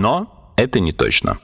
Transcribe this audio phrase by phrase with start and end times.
[0.00, 1.38] Но это не точно.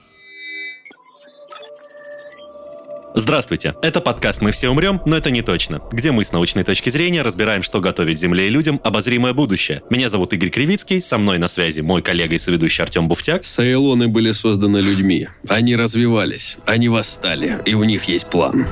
[3.13, 6.89] Здравствуйте, это подкаст «Мы все умрем, но это не точно», где мы с научной точки
[6.89, 9.83] зрения разбираем, что готовит Земле и людям обозримое будущее.
[9.91, 13.45] Меня зовут Игорь Кривицкий, со мной на связи мой коллега и соведущий Артем Буфтяк.
[13.45, 15.27] Сайлоны были созданы людьми.
[15.47, 18.67] Они развивались, они восстали, и у них есть план.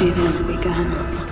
[0.00, 1.25] It has begun.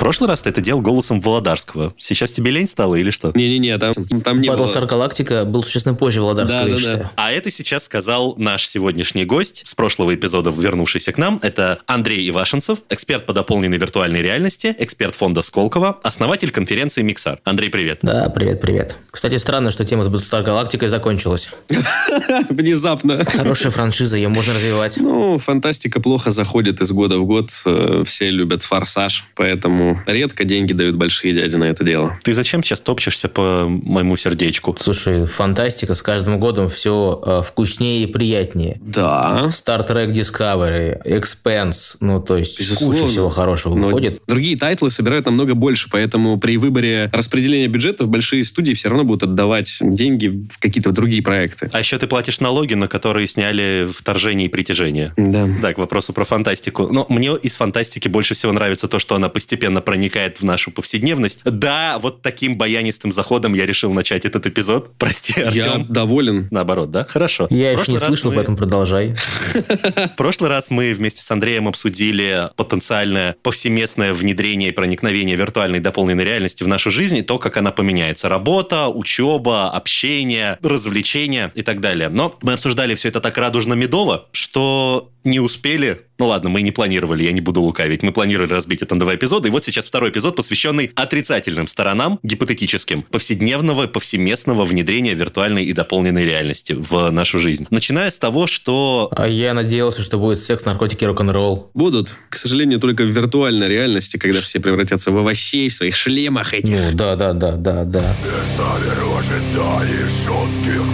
[0.00, 1.92] В прошлый раз ты это делал голосом Володарского.
[1.98, 3.32] Сейчас тебе лень стало или что?
[3.34, 3.92] Не-не-не, там,
[4.24, 5.08] там не Battlestar было.
[5.08, 6.98] Galactica был существенно позже Володарского, Да, я да, считаю.
[7.00, 7.10] да.
[7.16, 11.38] А это сейчас сказал наш сегодняшний гость с прошлого эпизода, вернувшийся к нам.
[11.42, 17.38] Это Андрей Ивашенцев, эксперт по дополненной виртуальной реальности, эксперт фонда Сколково, основатель конференции Миксар.
[17.44, 17.98] Андрей, привет.
[18.00, 18.96] Да, привет, привет.
[19.10, 21.50] Кстати, странно, что тема с Battlestar Galactica закончилась.
[22.48, 23.22] Внезапно.
[23.26, 24.96] Хорошая франшиза, ее можно развивать.
[24.96, 27.50] Ну, фантастика плохо заходит из года в год.
[27.66, 32.16] Э, Все любят форсаж, поэтому редко деньги дают большие дяди на это дело.
[32.22, 34.76] Ты зачем сейчас топчешься по моему сердечку?
[34.78, 38.78] Слушай, фантастика с каждым годом все вкуснее и приятнее.
[38.80, 39.46] Да.
[39.48, 42.98] Star Trek Discovery, Expanse, ну, то есть Безусловно.
[42.98, 44.22] куча всего хорошего Но выходит.
[44.26, 49.24] другие тайтлы собирают намного больше, поэтому при выборе распределения бюджетов большие студии все равно будут
[49.24, 51.70] отдавать деньги в какие-то другие проекты.
[51.72, 55.12] А еще ты платишь налоги, на которые сняли вторжение и притяжение.
[55.16, 55.48] Да.
[55.60, 56.88] Да, к вопросу про фантастику.
[56.90, 61.40] Но мне из фантастики больше всего нравится то, что она постепенно проникает в нашу повседневность.
[61.44, 64.92] Да, вот таким баянистым заходом я решил начать этот эпизод.
[64.98, 65.86] Прости, Я Артем.
[65.88, 66.48] доволен.
[66.50, 67.04] Наоборот, да?
[67.04, 67.46] Хорошо.
[67.50, 69.14] Я еще не слышал, мы- поэтому продолжай.
[69.54, 76.24] В прошлый раз мы вместе с Андреем обсудили потенциальное повсеместное внедрение и проникновение виртуальной дополненной
[76.24, 78.28] реальности в нашу жизнь и то, как она поменяется.
[78.28, 82.08] Работа, учеба, общение, развлечения и так далее.
[82.08, 86.02] Но мы обсуждали все это так радужно-медово, что не успели.
[86.18, 88.02] Ну ладно, мы не планировали, я не буду лукавить.
[88.02, 89.48] Мы планировали разбить это на два эпизода.
[89.48, 96.24] И вот сейчас второй эпизод, посвященный отрицательным сторонам, гипотетическим, повседневного, повсеместного внедрения виртуальной и дополненной
[96.24, 97.66] реальности в нашу жизнь.
[97.70, 101.70] Начиная с того, что А я надеялся, что будет секс, наркотики, рок-н-ролл.
[101.74, 106.52] Будут, к сожалению, только в виртуальной реальности, когда все превратятся в овощей в своих шлемах
[106.52, 106.70] этих.
[106.70, 108.14] Ну, да, да, да, да, да.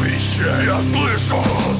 [0.05, 0.65] Вещей.
[0.65, 1.76] Я овощей.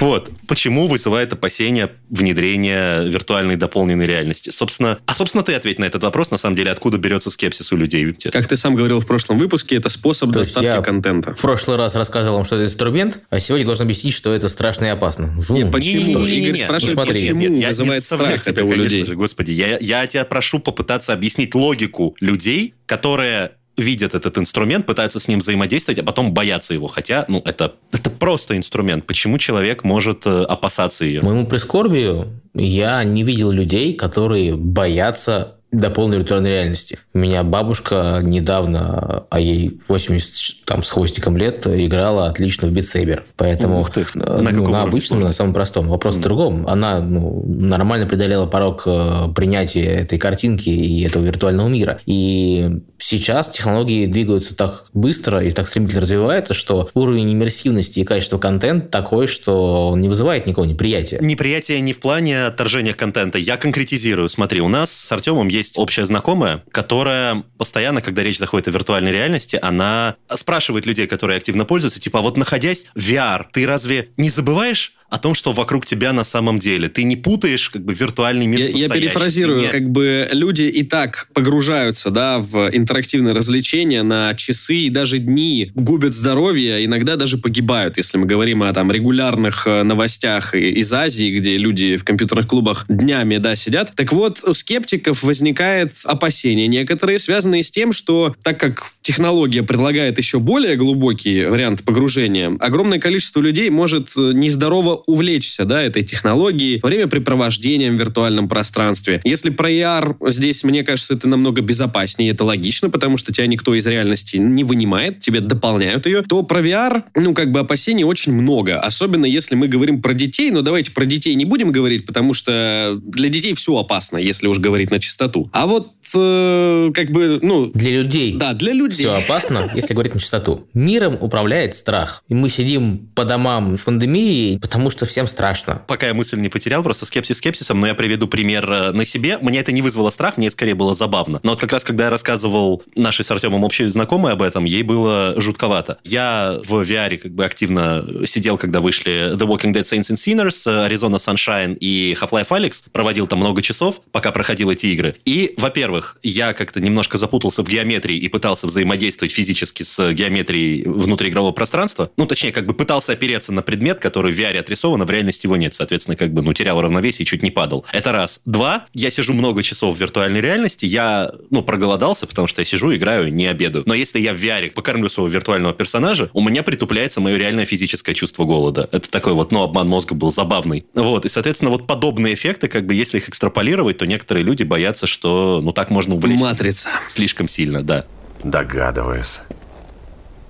[0.00, 4.48] Так вот, почему вызывает опасения внедрение виртуальной дополненной реальности?
[4.48, 7.76] Собственно, а собственно ты ответь на этот вопрос, на самом деле, откуда берется скепсис у
[7.76, 8.10] людей?
[8.32, 11.34] Как ты сам говорил в прошлом выпуске, это способ То доставки я контента.
[11.34, 14.86] В прошлый раз рассказывал вам, что это инструмент, а сегодня должен объяснить, что это страшно
[14.86, 15.38] и опасно.
[15.38, 15.58] Звук.
[15.58, 16.18] Не, почему?
[16.20, 16.48] Не-не-не-не-не.
[16.48, 19.04] Игорь спрашивает, Ну, смотри, почему Нет, я не вызывает страх тебя, это у людей.
[19.04, 25.20] же, господи, я, я тебя прошу попытаться объяснить логику людей, которые видят этот инструмент, пытаются
[25.20, 26.86] с ним взаимодействовать, а потом боятся его.
[26.86, 29.06] Хотя, ну, это, это просто инструмент.
[29.06, 31.22] Почему человек может э, опасаться ее?
[31.22, 36.98] Моему прискорбию я не видел людей, которые боятся до полной виртуальной реальности.
[37.14, 43.24] У меня бабушка недавно, а ей 80 там, с хвостиком лет, играла отлично в битсейбер.
[43.36, 44.00] Поэтому Ух ты.
[44.00, 45.88] э, На ну, на обычном, на самом простом.
[45.88, 46.66] Вопрос в другом.
[46.66, 52.00] Она ну, нормально преодолела порог э, принятия этой картинки и этого виртуального мира.
[52.06, 58.38] И сейчас технологии двигаются так быстро и так стремительно развиваются, что уровень иммерсивности и качества
[58.38, 61.18] контента такой, что он не вызывает никакого неприятия.
[61.20, 63.38] Неприятие не в плане отторжения контента.
[63.38, 64.28] Я конкретизирую.
[64.28, 69.12] Смотри, у нас с Артемом есть общая знакомая, которая постоянно, когда речь заходит о виртуальной
[69.12, 74.10] реальности, она спрашивает людей, которые активно пользуются, типа, а вот находясь в VR, ты разве
[74.16, 76.88] не забываешь о том, что вокруг тебя на самом деле?
[76.88, 80.82] Ты не путаешь как бы виртуальный мир Я, я перефразирую, Не- как бы люди и
[80.84, 87.38] так погружаются, да, в интерактивные развлечения на часы и даже дни, губят здоровье, иногда даже
[87.38, 92.46] погибают, если мы говорим о там регулярных э, новостях из Азии, где люди в компьютерных
[92.46, 93.92] клубах днями, да, сидят.
[93.96, 100.18] Так вот, у скептиков возникает опасения некоторые, связанные с тем, что так как технология предлагает
[100.18, 106.80] еще более глубокий вариант погружения, огромное количество людей может э, нездорово увлечься, да, этой технологией,
[106.82, 109.20] времяпрепровождением в виртуальном пространстве.
[109.24, 113.74] Если про AR здесь, мне кажется, это намного безопаснее, это логично, потому что тебя никто
[113.74, 118.32] из реальности не вынимает, тебе дополняют ее, то про VR, ну, как бы опасений очень
[118.32, 118.78] много.
[118.80, 122.98] Особенно если мы говорим про детей, но давайте про детей не будем говорить, потому что
[123.02, 125.48] для детей все опасно, если уж говорить на чистоту.
[125.52, 127.70] А вот, э, как бы, ну...
[127.72, 128.36] Для людей.
[128.36, 128.98] Да, для людей.
[128.98, 130.66] Все опасно, если говорить на чистоту.
[130.74, 132.22] Миром управляет страх.
[132.28, 135.82] И мы сидим по домам в пандемии, потому что всем страшно.
[135.86, 139.38] Пока я мысль не потерял, просто скепсис скепсисом, но я приведу пример э, на себе.
[139.40, 141.40] Мне это не вызвало страх, мне скорее было забавно.
[141.42, 144.82] Но вот как раз, когда я рассказывал нашей с Артемом общей знакомой об этом, ей
[144.82, 145.98] было жутковато.
[146.04, 150.66] Я в VR как бы активно сидел, когда вышли The Walking Dead Saints and Sinners,
[150.66, 155.16] Arizona Sunshine и Half-Life Alyx, проводил там много часов, пока проходил эти игры.
[155.24, 161.52] И, во-первых, я как-то немножко запутался в геометрии и пытался взаимодействовать физически с геометрией внутриигрового
[161.52, 162.10] пространства.
[162.16, 165.46] Ну, точнее, как бы пытался опереться на предмет, который в VR отрисован, а в реальности
[165.46, 165.74] его нет.
[165.74, 167.84] Соответственно, как бы, ну, терял равновесие и чуть не падал.
[167.92, 168.40] Это раз.
[168.44, 172.94] Два, я сижу много часов в виртуальной реальности, я, ну, проголодался, потому что я сижу,
[172.94, 173.84] играю, не обедаю.
[173.86, 178.14] Но если я в VR покормлю своего виртуального персонажа, у меня притупляется мое реальное физическое
[178.14, 178.88] чувство голода.
[178.92, 180.86] Это такой вот, ну, обман мозга был забавный.
[180.94, 185.06] Вот, и, соответственно, вот подобные эффекты, как бы, если их экстраполировать, то некоторые люди боятся,
[185.06, 186.44] что, ну, так можно увлечься.
[186.44, 186.88] Матрица.
[187.08, 188.04] Слишком сильно, да.
[188.42, 189.40] Догадываюсь.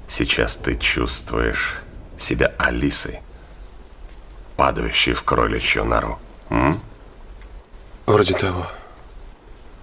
[0.08, 1.76] Сейчас ты чувствуешь
[2.18, 3.20] себя Алисой,
[4.60, 6.18] падающей в кроличью нору.
[6.50, 6.78] М?
[8.04, 8.66] Вроде того.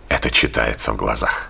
[0.08, 1.50] Это читается в глазах.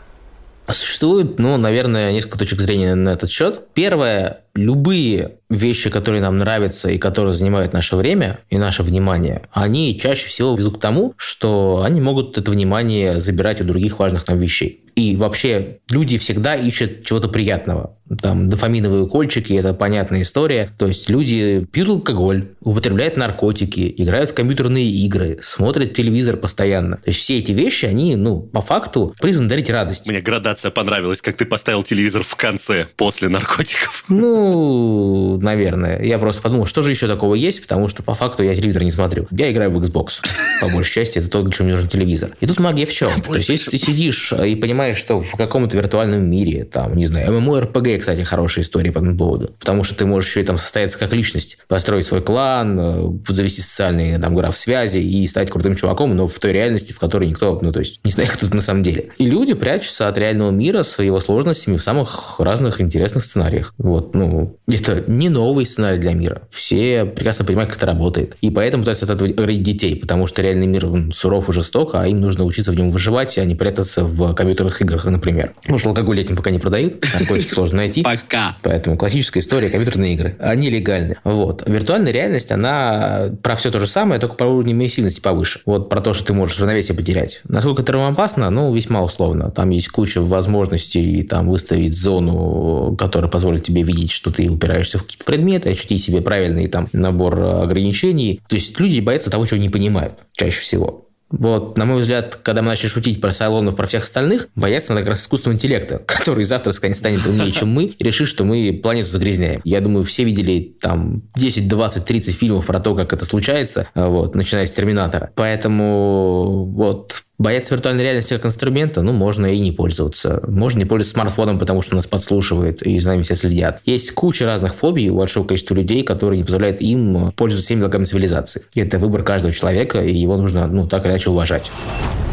[0.66, 3.68] А Существует, ну, наверное, несколько точек зрения на этот счет.
[3.74, 10.00] Первое, любые вещи, которые нам нравятся и которые занимают наше время и наше внимание, они
[10.00, 14.40] чаще всего ведут к тому, что они могут это внимание забирать у других важных нам
[14.40, 14.87] вещей.
[14.98, 17.98] И вообще люди всегда ищут чего-то приятного.
[18.22, 20.70] Там дофаминовые укольчики– это понятная история.
[20.78, 26.98] То есть люди пьют алкоголь, употребляют наркотики, играют в компьютерные игры, смотрят телевизор постоянно.
[26.98, 30.08] То есть все эти вещи, они, ну, по факту призваны дарить радость.
[30.08, 34.06] Мне градация понравилась, как ты поставил телевизор в конце, после наркотиков.
[34.08, 36.02] Ну, наверное.
[36.02, 38.92] Я просто подумал, что же еще такого есть, потому что по факту я телевизор не
[38.92, 39.28] смотрю.
[39.32, 40.22] Я играю в Xbox.
[40.62, 42.32] По большей части это то, для чего мне нужен телевизор.
[42.40, 43.22] И тут магия в чем?
[43.22, 47.32] То есть если ты сидишь и понимаешь, что в каком-то виртуальном мире, там, не знаю,
[47.32, 49.52] MMORPG, кстати, хорошая история по этому поводу.
[49.60, 53.62] Потому что ты можешь еще и там состояться как личность, построить свой клан, э, завести
[53.62, 57.60] социальные там граф связи и стать крутым чуваком, но в той реальности, в которой никто,
[57.62, 59.10] ну, то есть, не знает, кто ты на самом деле.
[59.18, 63.74] И люди прячутся от реального мира с его сложностями в самых разных интересных сценариях.
[63.78, 66.44] Вот, ну, это не новый сценарий для мира.
[66.52, 68.36] Все прекрасно понимают, как это работает.
[68.42, 72.08] И поэтому пытаются от этого оградить детей, потому что реальный мир суров и жесток, а
[72.08, 75.54] им нужно учиться в нем выживать, а не прятаться в компьютерных играх, например.
[75.62, 78.04] Потому что алкоголь этим пока не продают, наркотики сложно найти.
[78.04, 78.56] Пока.
[78.62, 80.36] Поэтому классическая история компьютерные игры.
[80.40, 81.18] Они легальны.
[81.24, 81.64] Вот.
[81.68, 85.60] Виртуальная реальность, она про все то же самое, только про уровень сильности повыше.
[85.66, 87.42] Вот про то, что ты можешь равновесие потерять.
[87.46, 89.52] Насколько это опасно, ну, весьма условно.
[89.52, 95.04] Там есть куча возможностей там выставить зону, которая позволит тебе видеть, что ты упираешься в
[95.04, 98.42] какие-то предметы, ощутить себе правильный там набор ограничений.
[98.48, 101.07] То есть люди боятся того, чего не понимают чаще всего.
[101.30, 105.04] Вот, на мой взгляд, когда мы начали шутить про Сайлонов, про всех остальных, бояться надо
[105.04, 109.10] как раз искусственного интеллекта, который завтра станет умнее, чем мы, и решит, что мы планету
[109.10, 109.62] загрязняем.
[109.64, 114.36] Я думаю, все видели там 10, 20, 30 фильмов про то, как это случается, вот,
[114.36, 115.32] начиная с Терминатора.
[115.36, 120.42] Поэтому вот Бояться виртуальной реальности как инструмента, ну, можно и не пользоваться.
[120.48, 123.80] Можно не пользоваться смартфоном, потому что нас подслушивают и за нами все следят.
[123.86, 128.06] Есть куча разных фобий у большого количества людей, которые не позволяют им пользоваться всеми благами
[128.06, 128.64] цивилизации.
[128.74, 131.70] И это выбор каждого человека, и его нужно, ну, так или иначе уважать.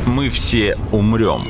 [0.07, 1.49] Мы все умрем.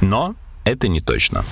[0.00, 1.44] Но это не точно.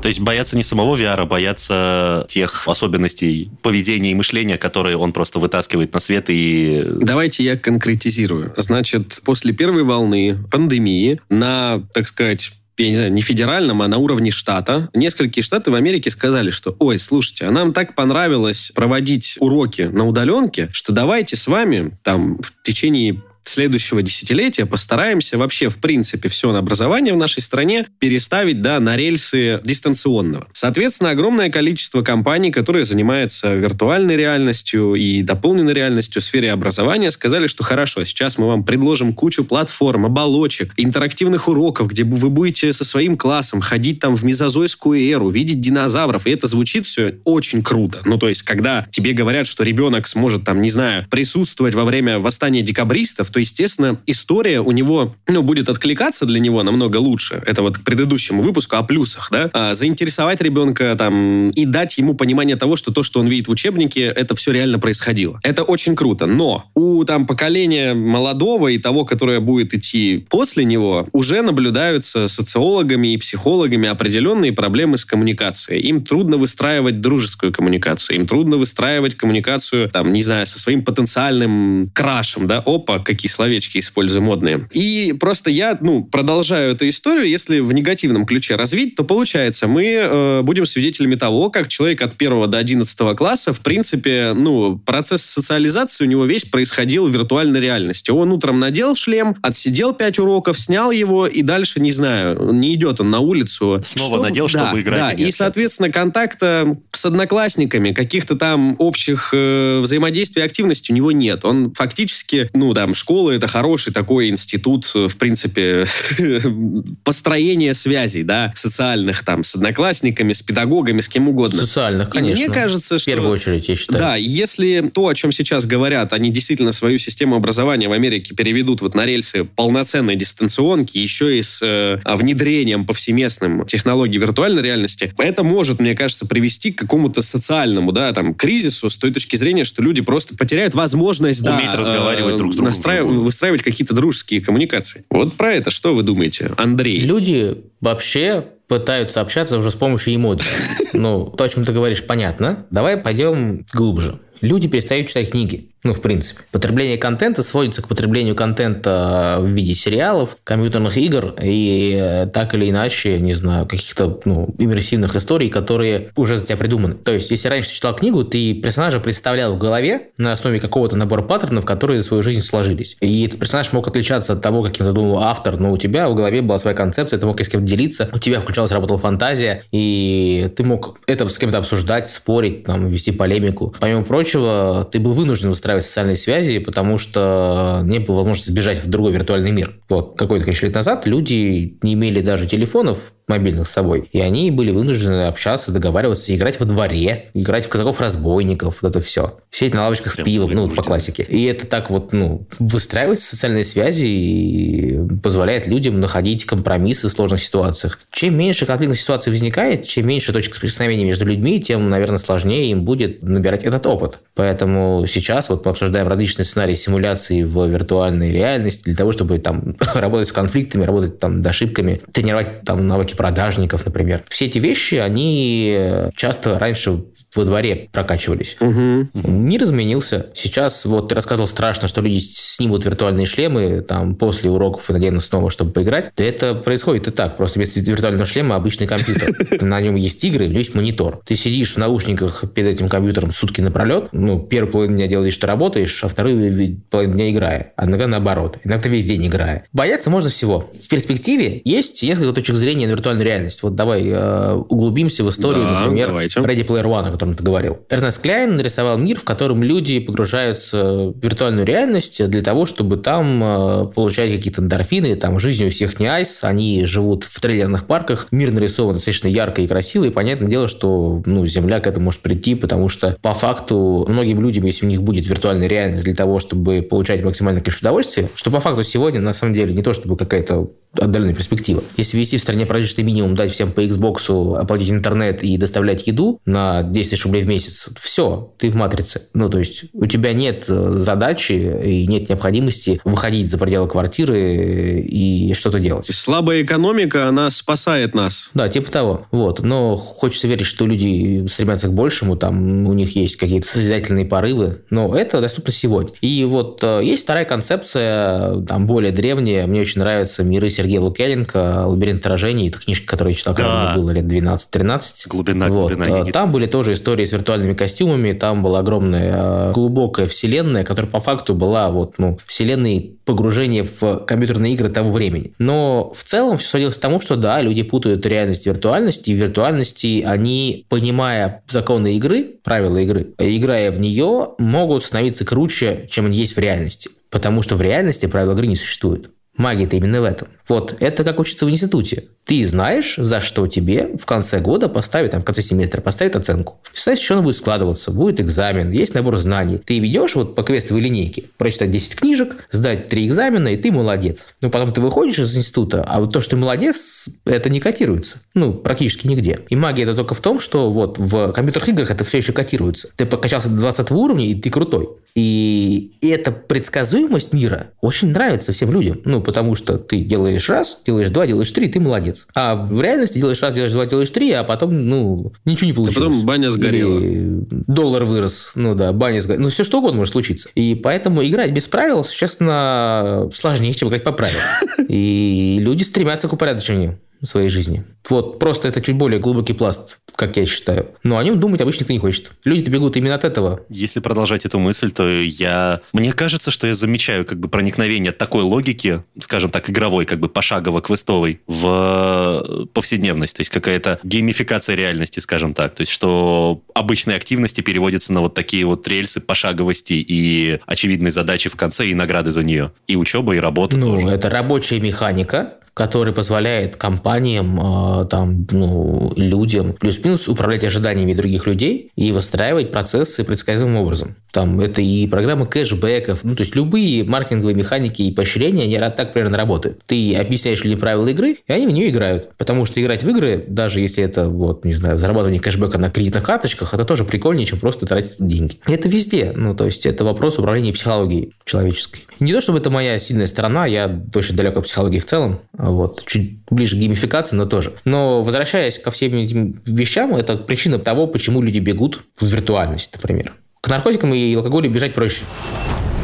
[0.00, 5.12] То есть бояться не самого VR, а бояться тех особенностей поведения и мышления, которые он
[5.12, 6.84] просто вытаскивает на свет и...
[7.00, 8.52] Давайте я конкретизирую.
[8.56, 13.98] Значит, после первой волны пандемии на, так сказать, я не знаю, не федеральном, а на
[13.98, 19.36] уровне штата, несколько штаты в Америке сказали, что, ой, слушайте, а нам так понравилось проводить
[19.38, 25.78] уроки на удаленке, что давайте с вами там в течение следующего десятилетия постараемся вообще, в
[25.78, 30.46] принципе, все на образование в нашей стране переставить, да, на рельсы дистанционного.
[30.52, 37.46] Соответственно, огромное количество компаний, которые занимаются виртуальной реальностью и дополненной реальностью в сфере образования, сказали,
[37.46, 42.84] что хорошо, сейчас мы вам предложим кучу платформ, оболочек, интерактивных уроков, где вы будете со
[42.84, 48.02] своим классом ходить там в мезозойскую эру, видеть динозавров, и это звучит все очень круто.
[48.04, 52.18] Ну, то есть, когда тебе говорят, что ребенок сможет там, не знаю, присутствовать во время
[52.18, 57.42] восстания декабристов, то естественно, история у него, ну, будет откликаться для него намного лучше.
[57.46, 59.50] Это вот к предыдущему выпуску о плюсах, да?
[59.52, 63.50] А, заинтересовать ребенка там и дать ему понимание того, что то, что он видит в
[63.50, 65.38] учебнике, это все реально происходило.
[65.42, 66.26] Это очень круто.
[66.26, 73.14] Но у там поколения молодого и того, которое будет идти после него, уже наблюдаются социологами
[73.14, 75.80] и психологами определенные проблемы с коммуникацией.
[75.82, 81.84] Им трудно выстраивать дружескую коммуникацию, им трудно выстраивать коммуникацию, там, не знаю, со своим потенциальным
[81.92, 84.68] крашем, да, опа, какие словечки использую модные.
[84.72, 89.84] И просто я, ну, продолжаю эту историю, если в негативном ключе развить, то получается, мы
[89.84, 95.22] э, будем свидетелями того, как человек от первого до одиннадцатого класса, в принципе, ну, процесс
[95.24, 98.10] социализации у него весь происходил в виртуальной реальности.
[98.10, 103.00] Он утром надел шлем, отсидел пять уроков, снял его, и дальше, не знаю, не идет
[103.00, 103.82] он на улицу.
[103.84, 108.74] Снова Что- надел, да, чтобы играть Да, и и, соответственно, контакта с одноклассниками, каких-то там
[108.78, 111.44] общих э, взаимодействий, активностей у него нет.
[111.44, 115.84] Он фактически, ну, там, школа— это хороший такой институт, э, в принципе,
[117.04, 121.62] построения связей, да, социальных, там, с одноклассниками, с педагогами, с кем угодно.
[121.62, 122.44] Социальных, И конечно.
[122.44, 123.10] мне кажется, В что...
[123.10, 123.98] первую очередь, я считаю.
[123.98, 128.80] Да, если то, о чем сейчас говорят, они действительно свою систему образования в Америке переведут
[128.80, 135.42] вот на рельсы полноценной дистанционки, еще и с э, внедрением повсеместным технологий виртуальной реальности, это
[135.42, 139.82] может, мне кажется, привести к какому-то социальному, да, там, кризису с той точки зрения, что
[139.82, 142.99] люди просто потеряют возможность, да, Уметь разговаривать друг с другом настраив- вживую.
[143.02, 145.04] Выстраивать какие-то дружеские коммуникации.
[145.10, 147.00] Вот про это что вы думаете, Андрей?
[147.00, 150.44] Люди вообще пытаются общаться уже с помощью эмодзи.
[150.92, 152.66] Ну, то, о чем ты говоришь, понятно.
[152.70, 154.18] Давай пойдем глубже.
[154.40, 155.69] Люди перестают читать книги.
[155.82, 156.42] Ну, в принципе.
[156.50, 162.68] Потребление контента сводится к потреблению контента в виде сериалов, компьютерных игр и э, так или
[162.68, 166.94] иначе, не знаю, каких-то ну, иммерсивных историй, которые уже за тебя придуманы.
[166.94, 170.96] То есть, если раньше ты читал книгу, ты персонажа представлял в голове на основе какого-то
[170.96, 172.96] набора паттернов, которые за свою жизнь сложились.
[173.00, 176.42] И этот персонаж мог отличаться от того, каким задумал автор, но у тебя в голове
[176.42, 180.62] была своя концепция, ты мог с кем-то делиться, у тебя включалась, работала фантазия, и ты
[180.62, 183.74] мог это с кем-то обсуждать, спорить, там, вести полемику.
[183.80, 188.88] Помимо прочего, ты был вынужден выстраивать социальные связи, потому что не было возможности сбежать в
[188.88, 189.76] другой виртуальный мир.
[189.88, 194.50] Вот какое-то количество лет назад люди не имели даже телефонов мобильных с собой, и они
[194.50, 199.38] были вынуждены общаться, договариваться, играть во дворе, играть в казаков-разбойников, вот это все.
[199.50, 201.24] Сидеть на лавочках с Прям пивом, ну, по классике.
[201.28, 207.42] И это так вот, ну, выстраивает социальные связи и позволяет людям находить компромиссы в сложных
[207.42, 208.00] ситуациях.
[208.10, 212.84] Чем меньше конфликтных ситуаций возникает, чем меньше точек соприкосновения между людьми, тем, наверное, сложнее им
[212.84, 214.18] будет набирать этот опыт.
[214.34, 219.76] Поэтому сейчас вот мы обсуждаем различные сценарии симуляции в виртуальной реальности для того, чтобы там
[219.94, 224.22] работать с конфликтами, работать там над ошибками, тренировать там навыки продажников, например.
[224.30, 227.02] Все эти вещи, они часто раньше
[227.34, 228.56] во дворе прокачивались.
[228.60, 229.10] Мгм.
[229.14, 230.26] Мир изменился.
[230.34, 235.24] Сейчас, вот ты рассказывал страшно, что люди снимут виртуальные шлемы там после уроков и наденут
[235.24, 236.10] снова, чтобы поиграть.
[236.14, 237.36] То это происходит и так.
[237.36, 239.34] Просто без виртуального шлема обычный компьютер.
[239.60, 241.20] На нем есть игры, есть монитор.
[241.24, 244.08] Ты сидишь в наушниках перед этим компьютером сутки напролет.
[244.12, 247.72] Ну, первую половину дня делаешь, что работаешь, а вторую половину дня играя.
[247.76, 248.58] А иногда наоборот.
[248.64, 249.64] Иногда весь день играя.
[249.72, 250.70] Бояться можно всего.
[250.82, 253.62] В перспективе есть несколько точек зрения на виртуальную реальность.
[253.62, 256.40] Вот давай э, углубимся в историю, Да, например, давайте.
[256.40, 257.78] Ready Player One, котором ты говорил.
[257.90, 263.42] Эрнест Кляйн нарисовал мир, в котором люди погружаются в виртуальную реальность для того, чтобы там
[263.44, 265.14] э, получать какие-то эндорфины.
[265.16, 268.28] Там жизнь у всех не айс, они живут в трейлерных парках.
[268.30, 272.20] Мир нарисован достаточно ярко и красиво, и понятное дело, что ну, Земля к этому может
[272.20, 276.38] прийти, потому что по факту многим людям, если у них будет виртуальная реальность для того,
[276.38, 280.16] чтобы получать максимальное количество удовольствия, что по факту сегодня на самом деле не то чтобы
[280.16, 281.82] какая-то отдаленная перспектива.
[281.96, 286.40] Если ввести в стране прожиточный минимум, дать всем по Xbox, оплатить интернет и доставлять еду
[286.44, 289.22] на 10 тысяч рублей в месяц, все, ты в матрице.
[289.34, 295.00] Ну, то есть у тебя нет э, задачи и нет необходимости выходить за пределы квартиры
[295.00, 296.06] и что-то делать.
[296.10, 298.50] Слабая экономика, она спасает нас.
[298.54, 299.26] Да, типа того.
[299.30, 299.60] Вот.
[299.60, 304.82] Но хочется верить, что люди стремятся к большему, там у них есть какие-то созидательные порывы,
[304.90, 306.14] но это доступно сегодня.
[306.20, 311.84] И вот э, есть вторая концепция, там более древняя, мне очень нравится «Миры Сергея Лукьяненко»,
[311.86, 313.92] «Лабиринт отражений», это книжка, которую я читал, когда Да.
[313.92, 315.26] мне было лет 12-13.
[315.28, 315.92] Глубина, Вот.
[315.92, 316.26] глубина.
[316.26, 316.32] э.
[316.32, 321.20] Там были тоже истории с виртуальными костюмами, там была огромная э, глубокая вселенная, которая по
[321.20, 325.52] факту была вот, ну, вселенной погружения в компьютерные игры того времени.
[325.58, 329.34] Но в целом все сводилось к тому, что да, люди путают реальность и виртуальность, и
[329.34, 336.26] в виртуальности они, понимая законы игры, правила игры, играя в нее, могут становиться круче, чем
[336.26, 337.10] они есть в реальности.
[337.30, 339.30] Потому что в реальности правил игры не существует.
[339.56, 340.48] Магия-то именно в этом.
[340.70, 342.26] Вот, это как учиться в институте.
[342.44, 346.80] Ты знаешь, за что тебе в конце года поставят, там, в конце семестра поставят оценку.
[346.92, 348.12] Представь, что она будет складываться.
[348.12, 349.78] Будет экзамен, есть набор знаний.
[349.78, 354.50] Ты ведешь вот по квестовой линейке, прочитать 10 книжек, сдать 3 экзамена, и ты молодец.
[354.62, 358.38] Но потом ты выходишь из института, а вот то, что ты молодец, это не котируется.
[358.54, 359.58] Ну, практически нигде.
[359.70, 363.08] И магия это только в том, что вот в компьютерных играх это все еще котируется.
[363.16, 365.08] Ты покачался до 20 уровня, и ты крутой.
[365.34, 369.20] И эта предсказуемость мира очень нравится всем людям.
[369.24, 372.46] Ну, потому что ты делаешь раз, делаешь два, делаешь три, ты молодец.
[372.54, 376.26] А в реальности делаешь раз, делаешь два, делаешь три, а потом, ну, ничего не получилось.
[376.26, 377.18] А потом баня сгорела.
[377.18, 378.72] Или доллар вырос.
[378.74, 379.62] Ну да, баня сгорела.
[379.62, 380.68] Ну, все что угодно может случиться.
[380.74, 384.62] И поэтому играть без правил, честно, сложнее, чем играть по правилам.
[385.08, 388.04] И люди стремятся к упорядочению своей жизни.
[388.28, 391.08] Вот, просто это чуть более глубокий пласт, как я считаю.
[391.22, 392.52] Но о нем думать обычно никто не хочет.
[392.64, 393.80] Люди-то бегут именно от этого.
[393.88, 396.00] Если продолжать эту мысль, то я...
[396.12, 400.48] Мне кажется, что я замечаю как бы проникновение такой логики, скажем так, игровой, как бы
[400.48, 403.56] пошагово-квестовой, в повседневность.
[403.56, 405.94] То есть какая-то геймификация реальности, скажем так.
[405.94, 411.68] То есть что обычные активности переводятся на вот такие вот рельсы пошаговости и очевидные задачи
[411.68, 412.92] в конце и награды за нее.
[413.06, 414.28] И учеба, и работа ну, тоже.
[414.28, 422.10] это рабочая механика, который позволяет компаниям, э, там, ну, людям плюс-минус управлять ожиданиями других людей
[422.16, 424.34] и выстраивать процессы предсказуемым образом.
[424.50, 429.34] Там это и программа кэшбэков, ну, то есть любые маркетинговые механики и поощрения, они так
[429.34, 430.00] примерно работают.
[430.06, 432.54] Ты объясняешь людям правила игры, и они в нее играют.
[432.56, 436.44] Потому что играть в игры, даже если это, вот, не знаю, зарабатывание кэшбэка на кредитных
[436.44, 438.80] карточках, это тоже прикольнее, чем просто тратить деньги.
[438.88, 439.52] И это везде.
[439.54, 442.22] Ну, то есть это вопрос управления психологией человеческой.
[442.40, 445.60] Не то, чтобы это моя сильная сторона, я очень далек от психологии в целом,
[445.92, 447.92] вот, чуть ближе к геймификации, но тоже.
[448.04, 453.54] Но возвращаясь ко всем этим вещам, это причина того, почему люди бегут в виртуальность, например.
[453.80, 455.44] К наркотикам и алкоголю бежать проще.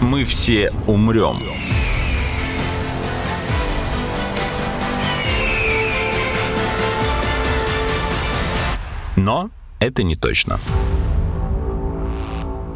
[0.01, 1.43] Мы все умрем.
[9.17, 10.59] Но это не точно.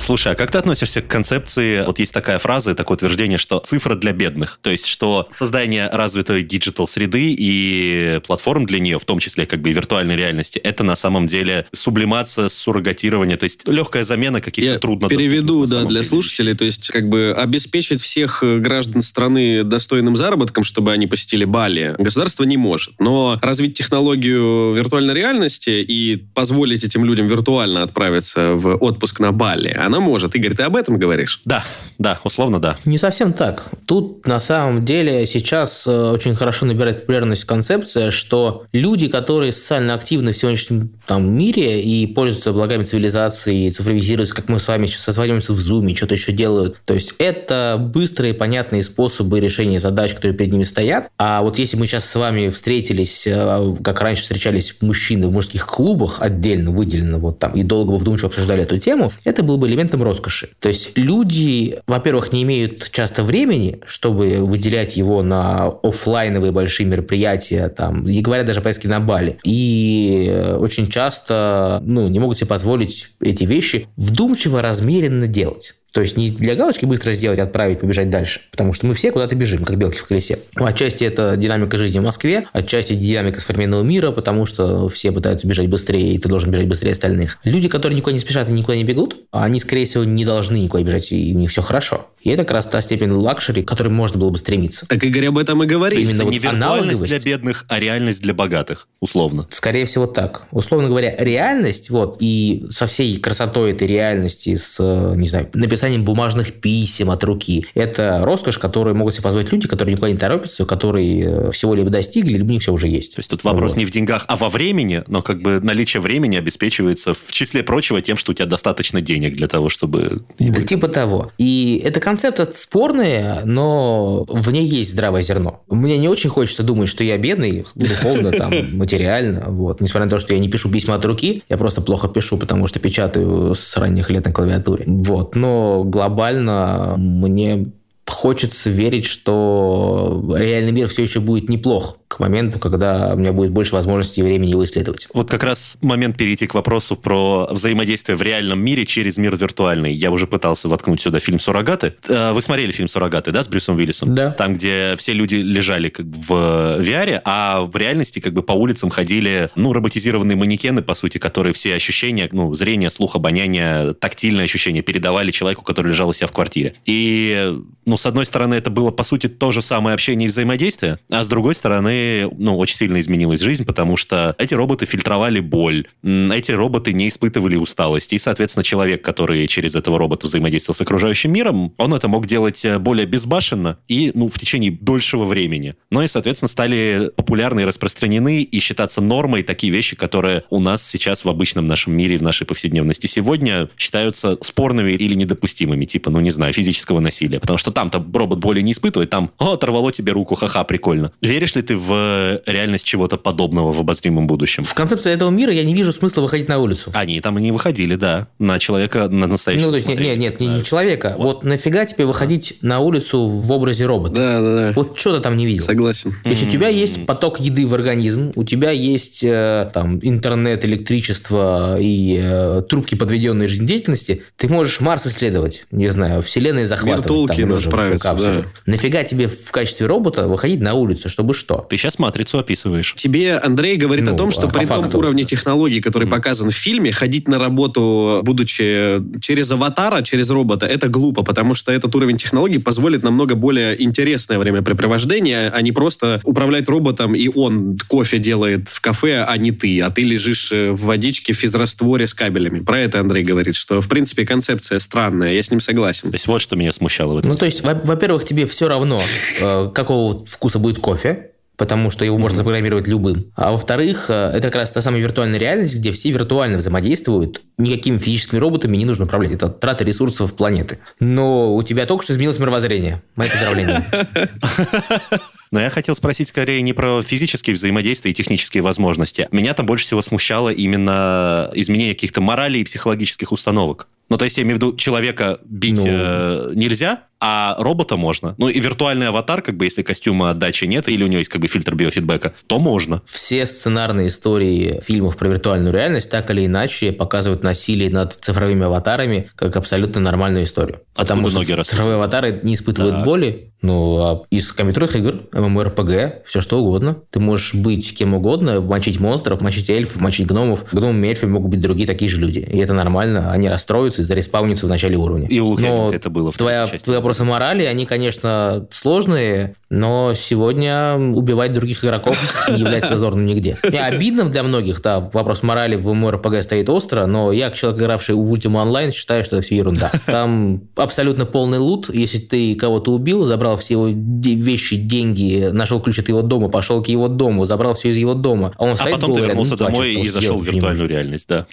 [0.00, 3.94] Слушай, а как ты относишься к концепции, вот есть такая фраза, такое утверждение, что цифра
[3.94, 9.18] для бедных, то есть что создание развитой digital среды и платформ для нее, в том
[9.18, 14.04] числе как бы и виртуальной реальности, это на самом деле сублимация, суррогатирование, то есть легкая
[14.04, 18.58] замена каких-то Я трудно переведу, да, для слушателей, то есть как бы обеспечить всех э,
[18.58, 22.94] граждан страны достойным заработком, чтобы они посетили Бали, государство не может.
[22.98, 29.68] Но развить технологию виртуальной реальности и позволить этим людям виртуально отправиться в отпуск на Бали,
[29.90, 30.34] она может.
[30.34, 31.42] Игорь, ты об этом говоришь?
[31.44, 31.64] Да,
[31.98, 32.76] да, условно да.
[32.84, 33.66] Не совсем так.
[33.86, 39.94] Тут на самом деле сейчас э, очень хорошо набирает популярность концепция, что люди, которые социально
[39.94, 44.86] активны в сегодняшнем там, мире и пользуются благами цивилизации, и цифровизируются, как мы с вами
[44.86, 46.80] сейчас созваниваемся в Zoom, что-то еще делают.
[46.84, 51.08] То есть это быстрые, понятные способы решения задач, которые перед ними стоят.
[51.18, 55.66] А вот если мы сейчас с вами встретились, э, как раньше встречались мужчины в мужских
[55.66, 59.79] клубах, отдельно, выделенно, вот там, и долго вдумчиво обсуждали эту тему, это был бы элемент
[59.80, 60.50] элементом роскоши.
[60.60, 67.68] То есть люди, во-первых, не имеют часто времени, чтобы выделять его на офлайновые большие мероприятия,
[67.68, 69.38] там, не говоря даже о поездке на Бали.
[69.44, 75.74] И очень часто ну, не могут себе позволить эти вещи вдумчиво, размеренно делать.
[75.92, 78.40] То есть не для галочки быстро сделать, отправить, побежать дальше.
[78.50, 80.38] Потому что мы все куда-то бежим, как белки в колесе.
[80.54, 85.68] Отчасти это динамика жизни в Москве, отчасти динамика современного мира, потому что все пытаются бежать
[85.68, 87.38] быстрее, и ты должен бежать быстрее остальных.
[87.44, 90.82] Люди, которые никуда не спешат и никуда не бегут, они, скорее всего, не должны никуда
[90.82, 92.06] бежать, и у них все хорошо.
[92.20, 94.86] И это как раз та степень luxury, к которой можно было бы стремиться.
[94.86, 95.98] Так Игорь об этом и говорит.
[95.98, 99.46] Именно вот не виртуальность для бедных, а реальность для богатых, условно.
[99.50, 100.42] Скорее всего, так.
[100.50, 104.78] Условно говоря, реальность, вот, и со всей красотой этой реальности, с,
[105.16, 107.66] не знаю, написанием бумажных писем от руки.
[107.74, 111.90] Это роскошь, которую могут себе позволить люди, которые никуда не торопятся, которые э, всего либо
[111.90, 113.16] достигли, либо у них все уже есть.
[113.16, 113.78] То есть тут вопрос вот.
[113.78, 118.02] не в деньгах, а во времени, но как бы наличие времени обеспечивается в числе прочего
[118.02, 120.22] тем, что у тебя достаточно денег для того, чтобы...
[120.38, 121.32] Да, типа того.
[121.38, 125.62] И это концепция спорная, но в ней есть здравое зерно.
[125.68, 129.80] Мне не очень хочется думать, что я бедный, духовно, там, материально, вот.
[129.80, 132.66] Несмотря на то, что я не пишу письма от руки, я просто плохо пишу, потому
[132.66, 134.84] что печатаю с ранних лет на клавиатуре.
[134.86, 135.36] Вот.
[135.36, 137.72] Но глобально мне
[138.06, 143.52] хочется верить, что реальный мир все еще будет неплох к моменту, когда у меня будет
[143.52, 145.06] больше возможностей и времени его исследовать.
[145.14, 149.92] Вот как раз момент перейти к вопросу про взаимодействие в реальном мире через мир виртуальный.
[149.92, 151.94] Я уже пытался воткнуть сюда фильм «Суррогаты».
[152.08, 154.12] Э, Вы смотрели фильм «Суррогаты», да, с Брюсом Уиллисом?
[154.12, 154.32] Да.
[154.32, 156.32] Там, где все люди лежали как бы в
[156.80, 161.52] VR, а в реальности как бы по улицам ходили, ну, роботизированные манекены, по сути, которые
[161.52, 166.32] все ощущения, ну, зрение, слух, обоняние, тактильные ощущения передавали человеку, который лежал у себя в
[166.32, 166.74] квартире.
[166.86, 170.98] И, ну, с одной стороны, это было, по сути, то же самое общение и взаимодействие,
[171.08, 171.99] а с другой стороны,
[172.38, 177.56] ну, очень сильно изменилась жизнь, потому что эти роботы фильтровали боль, эти роботы не испытывали
[177.56, 182.26] усталости, и, соответственно, человек, который через этого робота взаимодействовал с окружающим миром, он это мог
[182.26, 185.74] делать э, более безбашенно и, ну, в течение дольшего времени.
[185.90, 190.86] Ну и, соответственно, стали популярны и распространены и считаться нормой такие вещи, которые у нас
[190.86, 196.20] сейчас в обычном нашем мире, в нашей повседневности сегодня считаются спорными или недопустимыми, типа, ну,
[196.20, 197.40] не знаю, физического насилия.
[197.40, 201.12] Потому что там-то робот боли не испытывает, там, о, оторвало тебе руку, ха-ха, прикольно.
[201.20, 204.64] Веришь ли ты в реальность чего-то подобного в обозримом будущем?
[204.64, 206.90] В концепции этого мира я не вижу смысла выходить на улицу.
[206.94, 209.66] Они там и не выходили, да, на человека, на настоящего.
[209.66, 211.14] Ну, то есть, нет, нет, нет, не, не человека.
[211.18, 211.44] Вот.
[211.44, 214.14] нафига тебе выходить на улицу в образе робота?
[214.14, 214.72] Да, да, да.
[214.74, 215.64] Вот что ты там не видел?
[215.64, 216.14] Согласен.
[216.24, 220.64] То есть у тебя есть поток еды в организм, у тебя есть э, там интернет,
[220.64, 227.10] электричество и э, трубки подведенной жизнедеятельности, ты можешь Марс исследовать, не знаю, Вселенной захватывать.
[227.10, 228.44] Мир Толкина там, в отправиться, да.
[228.66, 231.66] Нафига тебе в качестве робота выходить на улицу, чтобы что?
[231.68, 232.94] Ты сейчас матрицу описываешь.
[232.96, 236.50] Тебе Андрей говорит Ну, о том, что а при том факту, уровне технологий, который показан
[236.50, 241.94] в фильме, ходить на работу, будучи через аватара, через робота, это глупо, потому что этот
[241.94, 248.18] уровень технологий позволит намного более интересное времяпрепровождение, а не просто управлять роботом, и он кофе
[248.18, 252.14] делает в кафе, а не ты, а ты лежишь э, в водичке в физрастворе с
[252.14, 252.60] кабелями.
[252.60, 256.10] Про это Андрей говорит, что, в принципе, концепция странная, я с ним согласен.
[256.10, 257.30] То есть вот что меня смущало в этом.
[257.30, 259.00] Ну, то есть, во- во-первых, тебе все равно,
[259.40, 263.26] э, какого вкуса будет кофе, потому что его можно запрограммировать любым.
[263.36, 267.98] А во-вторых, э, это как раз та самая виртуальная реальность, где все виртуально взаимодействуют, никакими
[267.98, 269.32] физическими роботами не нужно управлять.
[269.32, 270.78] Это трата ресурсов планеты.
[271.00, 273.02] Но у тебя только что изменилось мировоззрение.
[273.14, 273.84] Мои поздравления.
[275.52, 279.28] Но я хотел спросить скорее не про физические взаимодействия и технические возможности.
[279.30, 283.88] Меня там больше всего смущало именно изменение каких-то моралей и психологических установок.
[284.08, 285.84] Ну, то есть, я имею в виду, человека бить Ну.
[285.86, 288.34] э, нельзя, а робота можно.
[288.38, 291.40] Ну, и виртуальный аватар, как бы, если костюма отдачи нет, или у него есть как
[291.40, 293.02] бы фильтр биофидбэка, то можно.
[293.04, 299.30] Все сценарные истории фильмов про виртуальную реальность так или иначе показывают насилие над цифровыми аватарами
[299.36, 300.80] как абсолютно нормальную историю.
[300.94, 303.04] Потому Откуда что цифровые аватары не испытывают Так.
[303.04, 306.98] боли, ну, а из компьютерных игр, MMORPG, все что угодно.
[307.10, 310.64] Ты можешь быть кем угодно, мочить монстров, мочить эльфов, мочить гномов.
[310.72, 312.38] Гномами и эльфами могут быть другие такие же люди.
[312.38, 313.30] И это нормально.
[313.32, 315.28] Они расстроятся и зареспаунятся в начале уровня.
[315.28, 316.84] И у Лукьяненко это было в твоя, части.
[316.84, 322.16] твои вопросы морали, они, конечно, сложные, но сегодня убивать других игроков
[322.48, 323.56] не является зазорным нигде.
[323.64, 327.80] И обидным для многих, да, вопрос морали в MMORPG стоит остро, но я, как человек,
[327.82, 329.90] игравший в Ultima Online, считаю, что это все ерунда.
[330.06, 331.92] Там абсолютно полный лут.
[331.92, 336.80] Если ты кого-то убил, забрал все его вещи, деньги, нашел ключ от его дома, пошел
[336.80, 339.22] к его дому, забрал все из его дома, а он А стоит потом ты голый
[339.22, 341.46] рядом вернулся плачет, домой и зашел в виртуальную реальность, да.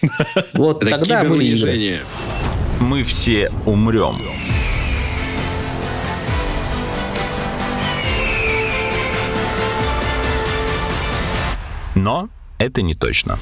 [0.52, 1.98] Вот Это тогда были игры.
[2.78, 4.20] Мы все умрем.
[12.08, 13.36] Но это не точно.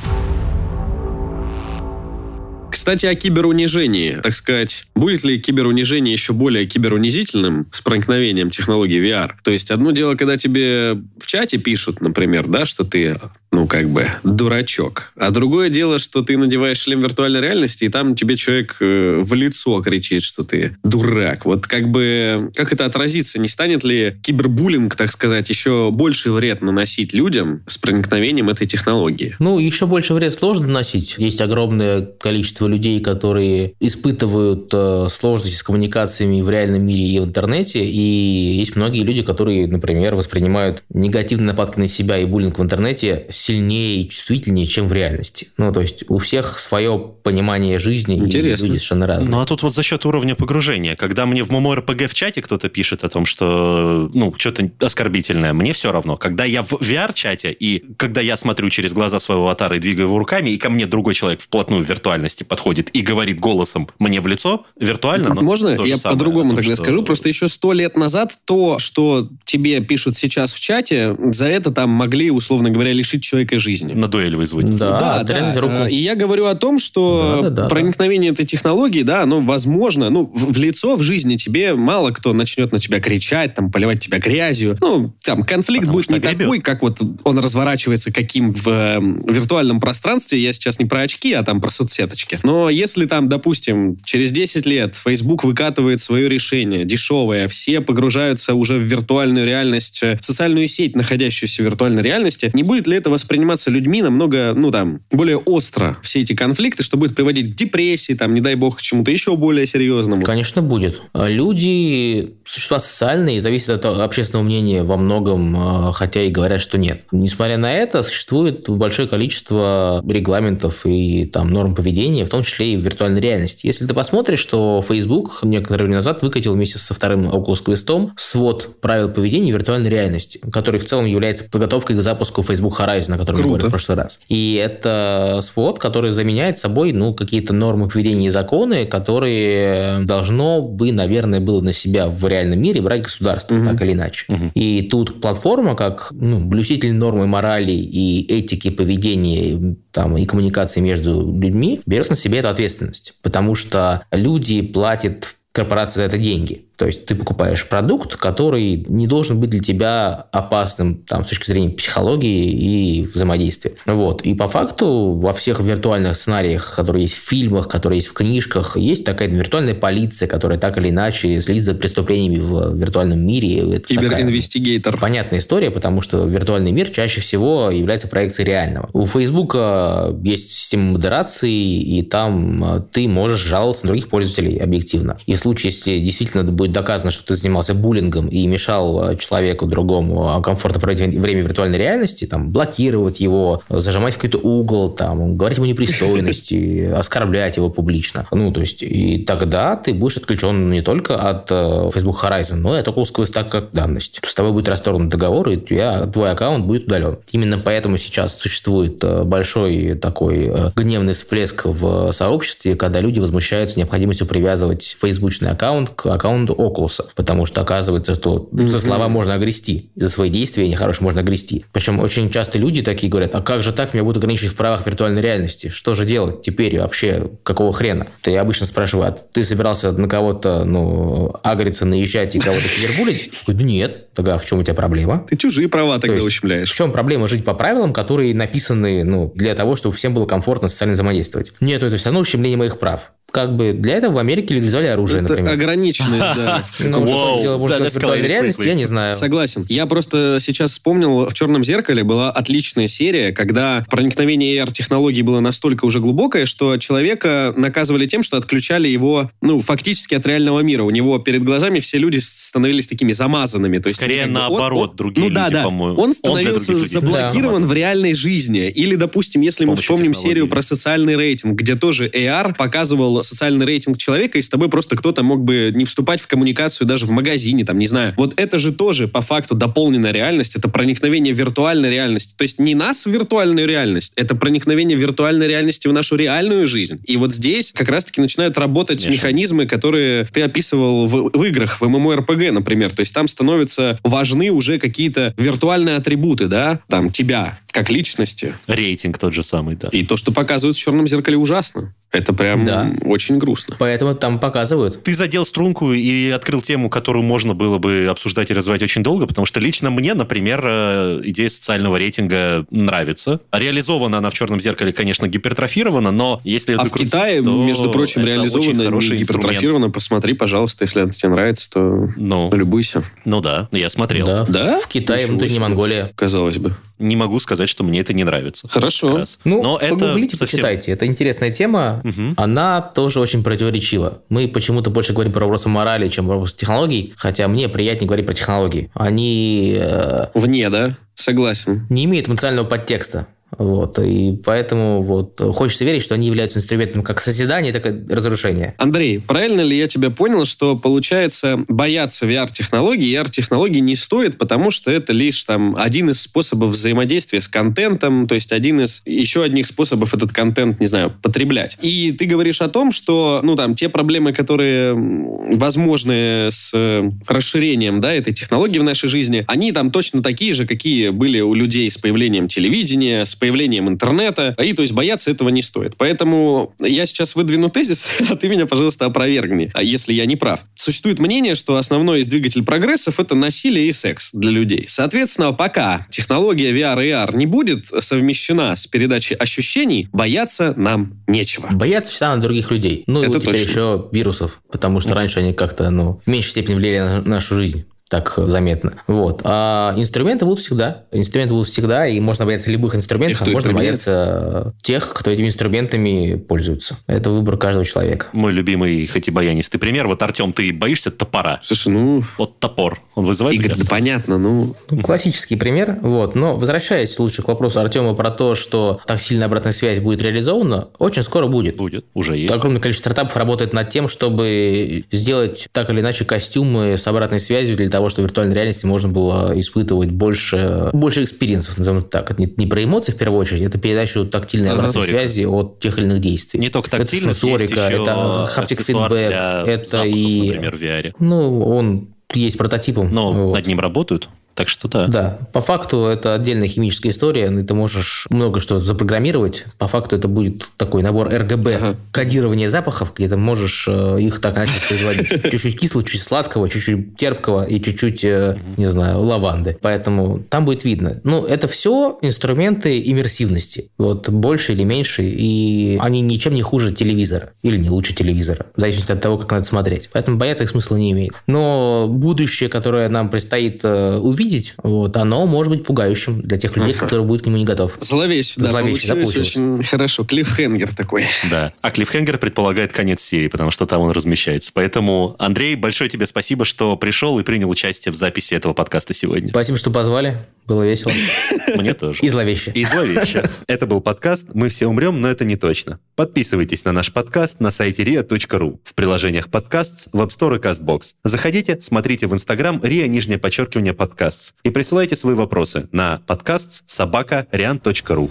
[2.69, 4.19] Кстати, о киберунижении.
[4.21, 9.35] Так сказать, будет ли киберунижение еще более киберунизительным с проникновением технологии VR?
[9.45, 13.17] То есть, одно дело, когда тебе в чате пишут, например, да, что ты,
[13.57, 15.13] ну, как бы, дурачок.
[15.17, 19.33] А другое дело, что ты надеваешь шлем виртуальной реальности, и там тебе человек э, в
[19.33, 21.47] лицо кричит, что ты дурак.
[21.47, 23.41] Вот как бы, как это отразится?
[23.41, 29.35] Не станет ли кибербуллинг, так сказать, еще больший вред наносить людям с проникновением этой технологии?
[29.39, 31.15] Ну, еще больше вред сложно наносить.
[31.17, 37.25] Есть огромное количество людей, которые испытывают э, сложности с коммуникациями в реальном мире и в
[37.25, 37.83] интернете.
[37.83, 43.25] И есть многие люди, которые, например, воспринимают негативные нападки на себя и буллинг в интернете
[43.47, 45.49] сильнее и чувствительнее, чем в реальности.
[45.57, 48.67] Ну, то есть у всех свое понимание жизни, Интересно.
[48.67, 49.31] и люди совершенно разные.
[49.31, 50.97] Ну, а тут вот за счет уровня погружения.
[50.97, 55.73] Когда мне в MMORPG в чате кто-то пишет о том, что, ну, что-то оскорбительное, мне
[55.73, 56.17] все равно.
[56.17, 60.19] Когда я в VR-чате, и когда я смотрю через глаза своего аватара и двигаю его
[60.19, 64.27] руками, и ко мне другой человек вплотную в виртуальности подходит и говорит голосом мне в
[64.27, 66.19] лицо, виртуально, ну, Можно я самое.
[66.19, 67.03] по-другому тогда что- скажу?
[67.05, 71.91] Просто еще сто лет назад то, что тебе пишут сейчас в чате, за это там
[71.91, 73.93] могли, условно говоря, лишить человека человека жизни.
[73.93, 74.77] На дуэль вызвать.
[74.77, 75.75] Да, отрезать руку.
[75.75, 79.41] Э, И я говорю о том, что Да, да, да, проникновение этой технологии, да, оно
[79.41, 83.71] возможно, ну, в, в лицо в жизни тебе мало кто начнет на тебя кричать, там,
[83.71, 84.79] поливать тебя грязью.
[84.81, 86.39] Ну, там, конфликт Потому будет не огребет.
[86.39, 90.39] такой, как вот он разворачивается каким в э, виртуальном пространстве.
[90.39, 92.39] Я сейчас не про очки, а там про соцсеточки.
[92.43, 98.75] Но если там, допустим, через 10 лет Facebook выкатывает свое решение, дешевое, все погружаются уже
[98.75, 103.11] в виртуальную реальность, э, в социальную сеть, находящуюся в виртуальной реальности, не будет ли это
[103.17, 108.13] восприниматься людьми намного, ну там, более остро все эти конфликты, что будет приводить к депрессии,
[108.13, 110.23] там, не дай бог, к чему-то еще более серьезному?
[110.23, 111.01] Конечно, будет.
[111.15, 117.03] Люди– существа социальные, зависят от общественного мнения во многом, э, хотя и говорят, что нет.
[117.11, 122.77] Несмотря на это, существует большое количество регламентов и там, норм поведения, в том числе и
[122.77, 123.67] в виртуальной реальности.
[123.67, 128.81] Если ты посмотришь, что Facebook некоторое время назад выкатил вместе со вторым Oculus Quest свод
[128.81, 133.37] правил поведения виртуальной реальности, который в целом является подготовкой к запуску Facebook Horizon, о котором
[133.37, 133.49] мы Круто.
[133.59, 134.21] говорили в прошлый раз.
[134.29, 140.93] И это свод, который заменяет собой ну, какие-то нормы поведения и законы, которые должно бы,
[140.93, 143.69] наверное, было на себя в реальном мире брать государство, Мгм.
[143.69, 144.27] так или иначе.
[144.55, 151.21] И тут платформа, как ну, блюститель нормы морали и этики поведения там, и коммуникации между
[151.33, 153.15] людьми, берет на себя эту ответственность.
[153.23, 156.66] Потому что люди платят корпорации за это деньги.
[156.77, 161.47] То есть ты покупаешь продукт, который не должен быть для тебя опасным там, с точки
[161.47, 163.73] зрения психологии и взаимодействия.
[163.87, 164.23] Вот.
[164.23, 168.77] И по факту во всех виртуальных сценариях, которые есть в фильмах, которые есть в книжках,
[168.77, 173.81] есть такая виртуальная полиция, которая так или иначе следит за преступлениями в виртуальном мире.
[173.81, 174.99] Киберинвестигейтор.
[174.99, 178.91] Понятная история, потому что виртуальный мир чаще всего является проекцией реального.
[178.93, 185.19] У Фейсбука есть система модерации, и там э, ты можешь жаловаться на других пользователей объективно.
[185.27, 189.67] И в случае, если действительно будет доказано, что ты занимался буллингом и мешал э, человеку
[189.67, 194.91] другому э, комфортно проводить время в виртуальной реальности, там, блокировать его, зажимать в какой-то угол,
[194.91, 198.27] там, говорить ему непристойности, оскорблять его публично.
[198.31, 202.77] Ну, то есть, и тогда ты будешь отключен не только от э, Facebook Horizon, но
[202.77, 204.21] и от Oculus Quest так как данность.
[204.25, 207.19] С тобой будет расторгнут договор, и тебя, твой аккаунт будет удален.
[207.33, 214.97] Именно поэтому сейчас существует большой такой гневный всплеск в сообществе, когда люди возмущаются необходимостью привязывать
[215.01, 220.31] фейсбучный аккаунт к аккаунту Oculus, потому что оказывается, что за слова можно огрести, за свои
[220.31, 221.65] действия нехорошие можно огрести.
[221.73, 224.87] Причем очень часто люди такие говорят, а как же так, меня будут ограничивать в правах
[224.87, 225.69] виртуальной реальности?
[225.69, 227.31] Что же делать теперь вообще?
[227.43, 228.07] Какого хрена?
[228.23, 233.31] То я обычно спрашиваю, а ты собирался на кого-то, ну, агриться, наезжать и кого-то кибербулить?
[233.49, 234.07] Нет.
[234.15, 235.27] Тогда в чем у тебя проблема?
[235.29, 236.71] Ты чужие права тогда есть ущемляешь.
[236.71, 240.69] В чем проблема жить по правилам, которые написаны ну, для того, чтобы всем было комфортно
[240.69, 241.53] социально взаимодействовать?
[241.61, 243.13] Нет, это все равно ущемление моих прав.
[243.37, 245.53] Как бы для этого в Америке легализовали оружие, Это например.
[245.53, 246.65] ограниченность, да.
[246.79, 247.09] Ну, Вау.
[247.09, 249.15] что дело может Да, быть виртуальной реальности, я не знаю.
[249.15, 249.67] Согласен.
[249.69, 255.85] Я просто сейчас вспомнил, в «Черном зеркале» была отличная серия, когда проникновение AR-технологий было настолько
[255.85, 260.83] уже глубокое, что человека наказывали тем, что отключали его, ну, фактически от реального мира.
[260.85, 263.79] У него перед глазами все люди становились такими замазанными.
[263.79, 265.63] То есть, Скорее как бы он- наоборот, он- другие ну, да, люди, да.
[265.65, 265.99] по-моему.
[266.01, 268.69] Он Он становился людей заблокирован становится в реальной жизни.
[268.71, 270.29] Или, допустим, если мы вспомним технологий.
[270.29, 274.97] серию про социальный рейтинг, где тоже AR показывал социальный рейтинг человека, и с тобой просто
[274.97, 278.15] кто-то мог бы не вступать в коммуникацию даже в магазине, там, не знаю.
[278.17, 282.35] Вот это же тоже по факту дополненная реальность, это проникновение виртуальной реальности.
[282.37, 287.01] То есть не нас в виртуальную реальность, это проникновение виртуальной реальности в нашу реальную жизнь.
[287.05, 289.27] И вот здесь как раз-таки начинают работать Смешивается.
[289.27, 292.91] механизмы, которые ты описывал в, в играх, в MMORPG, например.
[292.91, 298.55] То есть там становятся важны уже какие-то виртуальные атрибуты, да, там тебя как личности.
[298.67, 299.89] Рейтинг тот же самый, да.
[299.93, 301.95] И то, что показывают в «Черном зеркале» ужасно.
[302.13, 302.91] Это прям Да.
[303.03, 303.77] очень грустно.
[303.79, 305.03] Поэтому там показывают.
[305.03, 309.27] Ты задел струнку и открыл тему, которую можно было бы обсуждать и развивать очень долго,
[309.27, 313.41] потому что лично мне, например, э, идея социального рейтинга нравится.
[313.53, 317.65] Реализована она в «Черном зеркале», конечно, гипертрофирована, но если А это в крутить, Китае, то
[317.65, 319.21] между прочим, хороший не инструмент.
[319.21, 319.91] гипертрофировано.
[319.91, 323.03] Посмотри, пожалуйста, если это тебе нравится, то Ну, любуйся.
[323.25, 324.27] ну да, я смотрел.
[324.27, 324.47] Да.
[324.49, 324.81] Да?
[324.81, 325.61] В Китае, Ничего внутренняя себе.
[325.69, 326.13] Монголия.
[326.15, 326.73] Казалось бы.
[326.99, 328.69] Не могу сказать, что мне это не нравится.
[328.71, 329.23] Хорошо.
[329.45, 330.39] Ну, но это совсем...
[330.39, 330.93] почитайте.
[330.93, 331.96] Это интересная тема.
[332.05, 332.35] Мгм.
[332.37, 334.23] Она тоже очень противоречива.
[334.29, 338.27] Мы почему-то больше говорим про вопросы морали, чем про вопросы технологий, хотя мне приятнее говорить
[338.27, 338.91] про технологии.
[338.95, 340.97] Они э, Вне, да?
[341.15, 341.87] Согласен.
[341.89, 343.27] не имеют эмоционального подтекста.
[343.59, 348.75] Вот, и поэтому вот хочется верить, что они являются инструментом как созидания, так и разрушения.
[348.77, 354.91] Андрей, правильно ли я тебя понял, что получается бояться VR-технологий, VR-технологий не стоит, потому что
[354.91, 359.69] это лишь там один из способов взаимодействия с контентом, то есть один из еще одних
[359.69, 361.79] способов этот контент, не знаю, потреблять.
[361.81, 368.01] И ты говоришь о том, что, ну там, те проблемы, которые возможны с э, расширением,
[368.01, 371.89] да, этой технологии в нашей жизни, они там точно такие же, какие были у людей
[371.89, 375.95] с появлением телевидения, с появлением интернета, и то есть бояться этого не стоит.
[375.97, 380.65] Поэтому я сейчас выдвину тезис, а ты меня, пожалуйста, опровергни, а если я не прав.
[380.75, 384.87] Существует мнение, что основной из двигатель прогрессов это насилие и секс для людей.
[384.89, 391.69] Соответственно, пока технология VR и AR не будет совмещена с передачей ощущений, бояться нам нечего.
[391.71, 393.05] Бояться всегда на других людей.
[393.07, 393.69] Ну, Это и теперь точно.
[393.69, 397.85] еще вирусов, потому что раньше они как-то, ну, в меньшей степени влияли на нашу жизнь
[398.09, 398.95] так заметно.
[399.09, 399.41] Вот.
[399.45, 401.05] А инструменты будут всегда.
[401.13, 403.91] Инструменты будут всегда, и можно бояться любых инструментов, Тех, а можно применяет.
[404.07, 406.99] бояться тех, кто этими инструментами пользуется.
[407.09, 408.27] Это выбор каждого человека.
[408.33, 410.07] Мой любимый, хоть и баянистый пример.
[410.07, 411.61] Вот, Артем, ты боишься топора?
[411.65, 413.01] Слушай, ну, Вот топор.
[413.17, 413.59] Он вызывает...
[413.59, 415.99] Игорь, да понятно, ну, Ну, Классический пример.
[416.03, 416.35] Вот.
[416.37, 421.23] Но возвращаясь лучше к вопросу Артема про то, что тактильная обратная связь будет реализована, очень
[421.25, 421.77] скоро будет.
[421.77, 422.53] Будет, уже есть.
[422.53, 427.77] Огромное количество стартапов работает над тем, чтобы сделать так или иначе костюмы с обратной связью
[427.77, 432.09] для того, чтобы в виртуальной реальности можно было испытывать больше, больше experience ов, назовем это
[432.09, 432.31] так.
[432.31, 435.19] Это не, не про эмоции в первую очередь, это передачу тактильной обратной Сенсорика.
[435.19, 436.61] связи от тех или иных действий.
[436.61, 440.51] Не только Это тактильность, сенсорика, есть еще это хаптик фидбэк, это запахов, и...
[440.51, 441.15] например, в VR.
[441.19, 443.13] Ну, он есть прототипом.
[443.13, 443.55] Но Вот.
[443.55, 445.07] над ним работают, так что да.
[445.07, 449.67] Да, по факту это отдельная химическая история, и ты можешь много что запрограммировать.
[449.79, 451.97] По факту это будет такой набор РГБ, Ага.
[452.11, 455.29] кодирование запахов, где ты можешь э, их так начать производить.
[455.51, 459.77] Чуть-чуть кислого, чуть сладкого, чуть-чуть терпкого и чуть-чуть, э, не знаю, лаванды.
[459.81, 461.21] Поэтому там будет видно.
[461.23, 463.91] Ну, это все инструменты иммерсивности.
[463.99, 468.81] Вот больше или меньше, и они ничем не хуже телевизора или не лучше телевизора, в
[468.81, 470.09] зависимости от того, как надо смотреть.
[470.13, 471.33] Поэтому бояться их смысла не имеет.
[471.47, 474.17] Но будущее, которое нам предстоит э,
[474.47, 477.93] увидеть, вот, оно может быть пугающим для тех людей, которые будут к нему не готовы.
[478.01, 480.25] зловеще, да, Зловеще, да, получилось очень хорошо.
[480.25, 481.27] Клиффхенгер такой.
[481.51, 481.73] Да.
[481.81, 484.71] А клиффхенгер предполагает конец серии, потому что там он размещается.
[484.73, 489.51] Поэтому, Андрей, большое тебе спасибо, что пришел и принял участие в записи этого подкаста сегодня.
[489.51, 490.39] Спасибо, что позвали.
[490.67, 491.13] Было весело.
[491.77, 492.21] Мне тоже.
[492.23, 492.73] И зловеще.
[492.73, 493.49] И зловеще.
[493.69, 496.01] Это был подкаст «Мы все умрем, но это не точно».
[496.17, 501.15] Подписывайтесь на наш подкаст на сайте ria.ru, в приложениях подкаст, в App Store и CastBox.
[501.23, 507.47] Заходите, смотрите в Инстаграм ria, нижнее подчеркивание подкаст и присылайте свои вопросы на подкаст собака
[507.53, 508.31] rian.ru.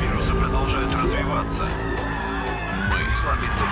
[0.00, 1.68] Вирусы продолжают развиваться.
[2.90, 3.64] Мы слабится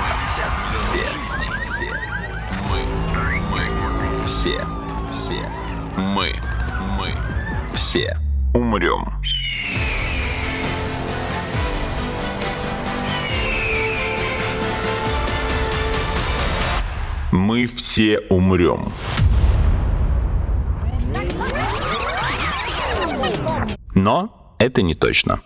[3.51, 4.27] мы.
[4.27, 4.65] Все,
[5.13, 5.41] все,
[5.97, 6.33] мы,
[6.99, 7.15] мы,
[7.75, 8.17] все
[8.55, 9.21] умрем.
[17.33, 18.87] Мы все умрем.
[23.95, 25.41] Но это не точно.